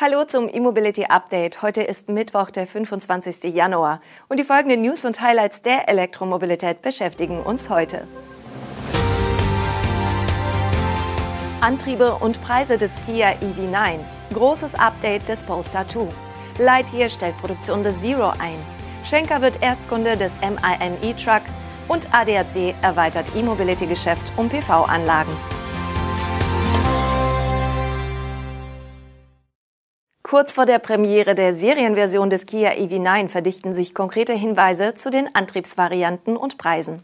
[0.00, 1.60] Hallo zum E-Mobility Update.
[1.60, 3.52] Heute ist Mittwoch, der 25.
[3.52, 4.00] Januar.
[4.28, 8.06] Und die folgenden News und Highlights der Elektromobilität beschäftigen uns heute.
[11.60, 13.98] Antriebe und Preise des Kia EV9.
[14.34, 16.06] Großes Update des Polestar 2.
[16.60, 18.64] Lightyear stellt Produktion des Zero ein.
[19.04, 21.42] Schenker wird Erstkunde des MAN E-Truck
[21.88, 25.57] und ADAC erweitert E-Mobility-Geschäft um PV-Anlagen.
[30.28, 35.34] Kurz vor der Premiere der Serienversion des Kia EV9 verdichten sich konkrete Hinweise zu den
[35.34, 37.02] Antriebsvarianten und Preisen.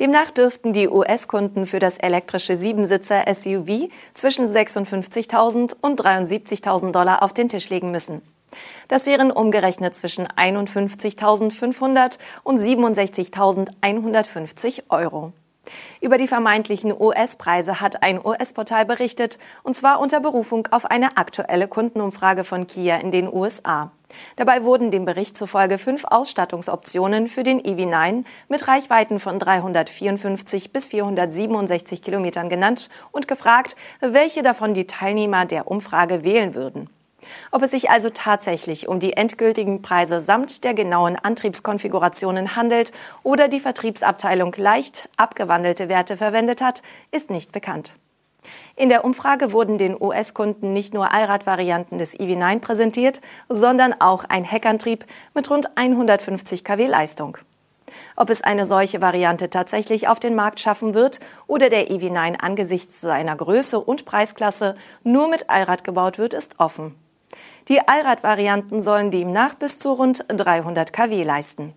[0.00, 7.34] Demnach dürften die US-Kunden für das elektrische Siebensitzer SUV zwischen 56.000 und 73.000 Dollar auf
[7.34, 8.22] den Tisch legen müssen.
[8.88, 15.34] Das wären umgerechnet zwischen 51.500 und 67.150 Euro.
[16.00, 21.68] Über die vermeintlichen US-Preise hat ein US-Portal berichtet, und zwar unter Berufung auf eine aktuelle
[21.68, 23.90] Kundenumfrage von Kia in den USA.
[24.36, 30.88] Dabei wurden dem Bericht zufolge fünf Ausstattungsoptionen für den EV9 mit Reichweiten von 354 bis
[30.88, 36.88] 467 Kilometern genannt und gefragt, welche davon die Teilnehmer der Umfrage wählen würden.
[37.50, 43.48] Ob es sich also tatsächlich um die endgültigen Preise samt der genauen Antriebskonfigurationen handelt oder
[43.48, 47.94] die Vertriebsabteilung leicht abgewandelte Werte verwendet hat, ist nicht bekannt.
[48.76, 54.44] In der Umfrage wurden den US-Kunden nicht nur Allradvarianten des EV9 präsentiert, sondern auch ein
[54.44, 57.38] Heckantrieb mit rund 150 kW Leistung.
[58.16, 63.00] Ob es eine solche Variante tatsächlich auf den Markt schaffen wird oder der EV9 angesichts
[63.00, 66.94] seiner Größe und Preisklasse nur mit Allrad gebaut wird, ist offen.
[67.68, 71.74] Die Allradvarianten sollen demnach bis zu rund 300 kW leisten.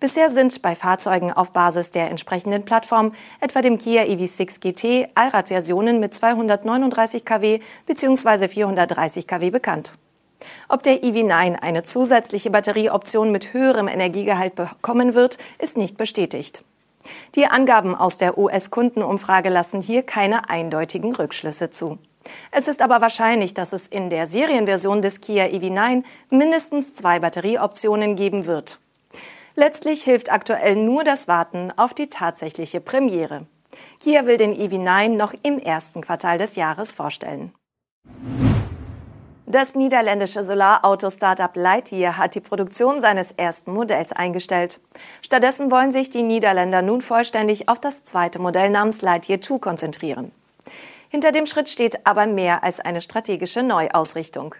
[0.00, 6.00] Bisher sind bei Fahrzeugen auf Basis der entsprechenden Plattform, etwa dem Kia EV6 GT, Allradversionen
[6.00, 8.48] mit 239 kW bzw.
[8.48, 9.92] 430 kW bekannt.
[10.68, 16.64] Ob der EV9 eine zusätzliche Batterieoption mit höherem Energiegehalt bekommen wird, ist nicht bestätigt.
[17.36, 21.98] Die Angaben aus der US-Kundenumfrage lassen hier keine eindeutigen Rückschlüsse zu.
[22.50, 28.16] Es ist aber wahrscheinlich, dass es in der Serienversion des Kia EV9 mindestens zwei Batterieoptionen
[28.16, 28.78] geben wird.
[29.54, 33.46] Letztlich hilft aktuell nur das Warten auf die tatsächliche Premiere.
[34.00, 37.52] Kia will den EV9 noch im ersten Quartal des Jahres vorstellen.
[39.52, 44.80] Das niederländische Solarauto-Startup Lightyear hat die Produktion seines ersten Modells eingestellt.
[45.20, 50.32] Stattdessen wollen sich die Niederländer nun vollständig auf das zweite Modell namens Lightyear 2 konzentrieren.
[51.12, 54.54] Hinter dem Schritt steht aber mehr als eine strategische Neuausrichtung.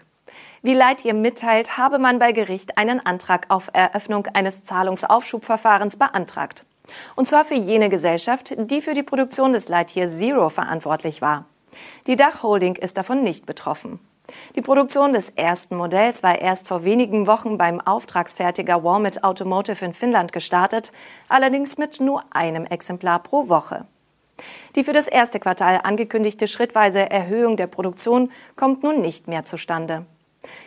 [0.61, 6.63] Wie Lightyear mitteilt, habe man bei Gericht einen Antrag auf Eröffnung eines Zahlungsaufschubverfahrens beantragt.
[7.15, 11.45] Und zwar für jene Gesellschaft, die für die Produktion des Lightyear Zero verantwortlich war.
[12.05, 13.99] Die Dachholding ist davon nicht betroffen.
[14.55, 19.95] Die Produktion des ersten Modells war erst vor wenigen Wochen beim Auftragsfertiger Walmart Automotive in
[19.95, 20.91] Finnland gestartet,
[21.29, 23.87] allerdings mit nur einem Exemplar pro Woche.
[24.75, 30.05] Die für das erste Quartal angekündigte schrittweise Erhöhung der Produktion kommt nun nicht mehr zustande.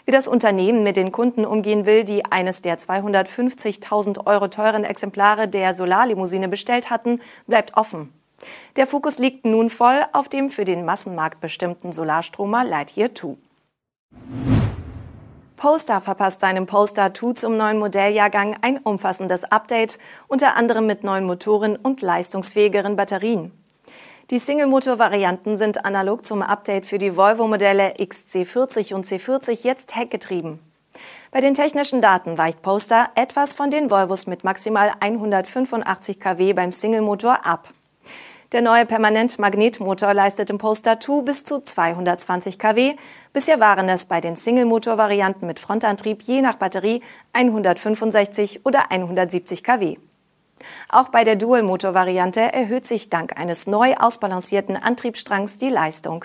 [0.04, 5.48] Wie das Unternehmen mit den Kunden umgehen will, die eines der 250.000 Euro teuren Exemplare
[5.48, 8.12] der Solarlimousine bestellt hatten, bleibt offen.
[8.76, 13.36] Der Fokus liegt nun voll auf dem für den Massenmarkt bestimmten Solarstromer Lightyear 2.
[15.56, 19.98] Polestar verpasst seinem Polestar 2 zum neuen Modelljahrgang ein umfassendes Update,
[20.28, 23.52] unter anderem mit neuen Motoren und leistungsfähigeren Batterien.
[24.30, 30.58] Die Single-Motor-Varianten sind analog zum Update für die Volvo-Modelle XC40 und C40 jetzt heckgetrieben.
[31.30, 36.72] Bei den technischen Daten weicht Polestar etwas von den Volvos mit maximal 185 kW beim
[36.72, 37.68] Single-Motor ab.
[38.50, 42.96] Der neue Permanent-Magnetmotor leistet im Polestar 2 bis zu 220 kW.
[43.32, 47.00] Bisher waren es bei den Single-Motor-Varianten mit Frontantrieb je nach Batterie
[47.32, 49.98] 165 oder 170 kW.
[50.88, 56.24] Auch bei der Dual-Motor-Variante erhöht sich dank eines neu ausbalancierten Antriebsstrangs die Leistung.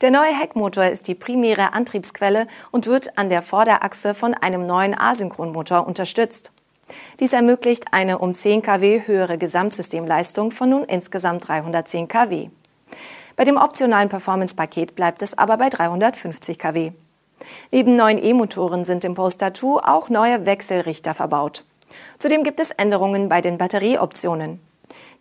[0.00, 4.98] Der neue Heckmotor ist die primäre Antriebsquelle und wird an der Vorderachse von einem neuen
[4.98, 6.52] Asynchronmotor unterstützt.
[7.20, 12.48] Dies ermöglicht eine um 10 kW höhere Gesamtsystemleistung von nun insgesamt 310 kW.
[13.36, 16.92] Bei dem optionalen Performance-Paket bleibt es aber bei 350 kW.
[17.70, 21.64] Neben neuen E-Motoren sind im Polestar 2 auch neue Wechselrichter verbaut.
[22.18, 24.60] Zudem gibt es Änderungen bei den Batterieoptionen.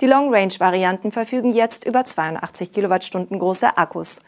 [0.01, 4.21] Die Long-Range-Varianten verfügen jetzt über 82 Kilowattstunden große Akkus.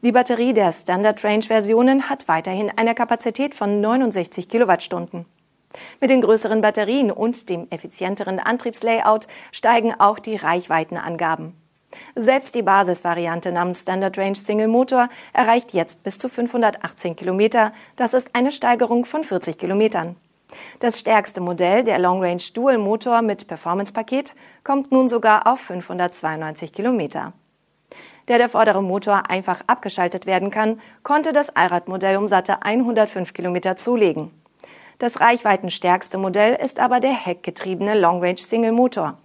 [0.00, 5.26] Die Batterie der Standard-Range-Versionen hat weiterhin eine Kapazität von 69 Kilowattstunden.
[6.00, 11.54] Mit den größeren Batterien und dem effizienteren Antriebslayout steigen auch die Reichweitenangaben.
[12.14, 17.72] Selbst die Basisvariante namens Standard Range Single Motor erreicht jetzt bis zu 518 Kilometer.
[17.96, 20.16] Das ist eine Steigerung von 40 Kilometern.
[20.80, 24.34] Das stärkste Modell, der Long Range Dual Motor mit Performance-Paket,
[24.64, 27.32] kommt nun sogar auf 592 Kilometer.
[28.28, 33.76] Der der vordere Motor einfach abgeschaltet werden kann, konnte das Allradmodell um satte 105 Kilometer
[33.76, 34.30] zulegen.
[34.98, 39.18] Das reichweitenstärkste Modell ist aber der heckgetriebene Long Range Single Motor.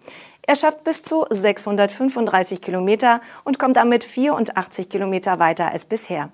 [0.43, 6.31] Er schafft bis zu 635 Kilometer und kommt damit 84 Kilometer weiter als bisher.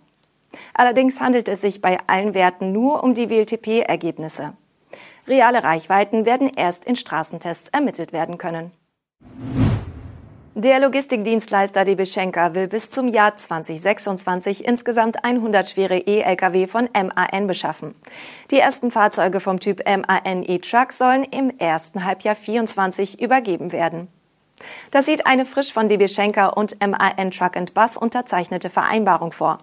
[0.74, 4.54] Allerdings handelt es sich bei allen Werten nur um die WLTP-Ergebnisse.
[5.30, 8.72] Reale Reichweiten werden erst in Straßentests ermittelt werden können.
[10.56, 17.48] Der Logistikdienstleister DB Schenker will bis zum Jahr 2026 insgesamt 100 schwere E-Lkw von MAN
[17.48, 17.96] beschaffen.
[18.52, 24.10] Die ersten Fahrzeuge vom Typ MAN E-Truck sollen im ersten Halbjahr 24 übergeben werden.
[24.92, 29.60] Das sieht eine frisch von DB Schenker und MAN Truck Bus unterzeichnete Vereinbarung vor.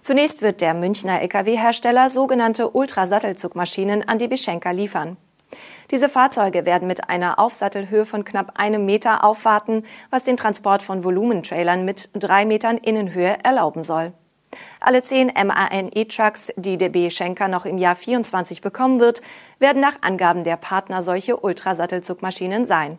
[0.00, 5.16] Zunächst wird der Münchner Lkw-Hersteller sogenannte Ultrasattelzugmaschinen an DB Schenker liefern.
[5.90, 11.04] Diese Fahrzeuge werden mit einer Aufsattelhöhe von knapp einem Meter aufwarten, was den Transport von
[11.04, 14.12] Volumentrailern mit drei Metern Innenhöhe erlauben soll.
[14.80, 19.20] Alle zehn MAN E-Trucks, die DB Schenker noch im Jahr 24 bekommen wird,
[19.58, 22.98] werden nach Angaben der Partner solche Ultrasattelzugmaschinen sein.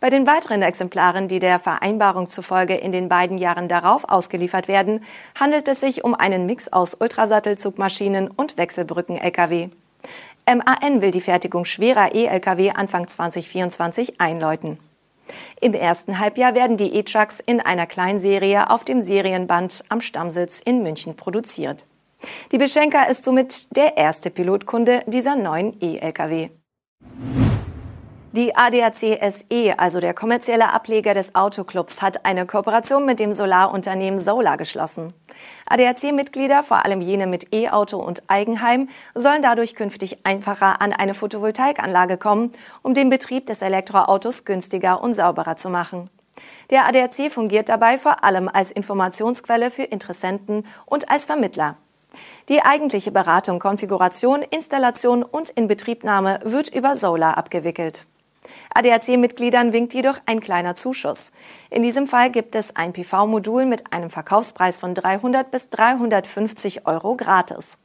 [0.00, 5.04] Bei den weiteren Exemplaren, die der Vereinbarung zufolge in den beiden Jahren darauf ausgeliefert werden,
[5.38, 9.68] handelt es sich um einen Mix aus Ultrasattelzugmaschinen und Wechselbrücken-Lkw.
[10.46, 14.78] MAN will die Fertigung schwerer E-Lkw Anfang 2024 einläuten.
[15.60, 20.82] Im ersten Halbjahr werden die E-Trucks in einer Kleinserie auf dem Serienband am Stammsitz in
[20.82, 21.84] München produziert.
[22.50, 26.50] Die Beschenker ist somit der erste Pilotkunde dieser neuen E-Lkw.
[28.34, 34.18] Die ADAC SE, also der kommerzielle Ableger des Autoclubs, hat eine Kooperation mit dem Solarunternehmen
[34.18, 35.12] Solar geschlossen.
[35.66, 42.16] ADAC-Mitglieder, vor allem jene mit E-Auto und Eigenheim, sollen dadurch künftig einfacher an eine Photovoltaikanlage
[42.16, 46.08] kommen, um den Betrieb des Elektroautos günstiger und sauberer zu machen.
[46.70, 51.76] Der ADAC fungiert dabei vor allem als Informationsquelle für Interessenten und als Vermittler.
[52.48, 58.06] Die eigentliche Beratung, Konfiguration, Installation und Inbetriebnahme wird über Solar abgewickelt.
[58.74, 61.32] ADAC-Mitgliedern winkt jedoch ein kleiner Zuschuss.
[61.70, 67.16] In diesem Fall gibt es ein PV-Modul mit einem Verkaufspreis von 300 bis 350 Euro
[67.16, 67.78] gratis.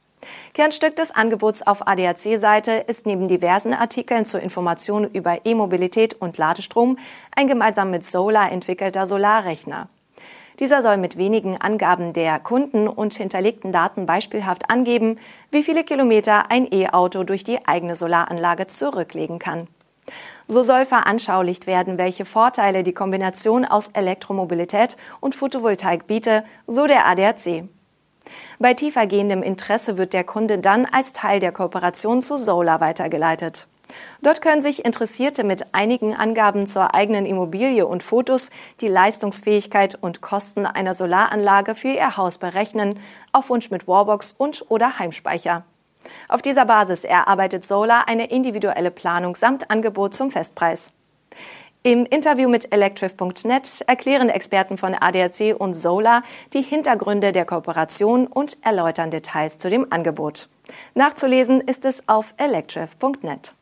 [0.54, 6.98] Kernstück des Angebots auf ADAC-Seite ist neben diversen Artikeln zur Information über E-Mobilität und Ladestrom
[7.34, 9.88] ein gemeinsam mit Solar entwickelter Solarrechner.
[10.58, 15.20] Dieser soll mit wenigen Angaben der Kunden und hinterlegten Daten beispielhaft angeben,
[15.52, 19.68] wie viele Kilometer ein E-Auto durch die eigene Solaranlage zurücklegen kann.
[20.46, 27.06] So soll veranschaulicht werden, welche Vorteile die Kombination aus Elektromobilität und Photovoltaik biete, so der
[27.06, 27.68] ADAC.
[28.58, 33.68] Bei tiefergehendem Interesse wird der Kunde dann als Teil der Kooperation zu Solar weitergeleitet.
[34.22, 38.50] Dort können sich Interessierte mit einigen Angaben zur eigenen Immobilie und Fotos
[38.80, 42.98] die Leistungsfähigkeit und Kosten einer Solaranlage für ihr Haus berechnen,
[43.32, 45.64] auf Wunsch mit Warbox und oder Heimspeicher.
[46.28, 50.92] Auf dieser Basis erarbeitet Solar eine individuelle Planung samt Angebot zum Festpreis.
[51.84, 56.22] Im Interview mit Electrif.net erklären Experten von ADAC und Solar
[56.52, 60.48] die Hintergründe der Kooperation und erläutern Details zu dem Angebot.
[60.94, 63.54] Nachzulesen ist es auf electrif.net.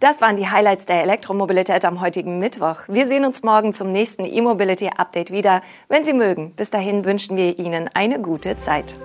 [0.00, 2.88] Das waren die Highlights der Elektromobilität am heutigen Mittwoch.
[2.88, 6.52] Wir sehen uns morgen zum nächsten E-Mobility Update wieder, wenn Sie mögen.
[6.56, 8.96] Bis dahin wünschen wir Ihnen eine gute Zeit.